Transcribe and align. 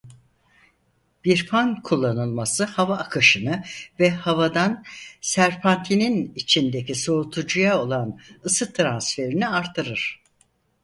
Bir 1.25 1.47
fan 1.47 1.81
kullanılması 1.83 2.63
hava 2.63 2.97
akışını 2.97 3.63
ve 3.99 4.09
havadan 4.09 4.83
serpantinin 5.21 6.33
içindeki 6.35 6.95
soğutucuya 6.95 7.79
olan 7.81 8.19
ısı 8.45 8.73
transferini 8.73 9.47
arttırır. 9.47 10.21